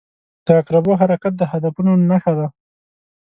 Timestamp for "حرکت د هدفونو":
1.01-1.91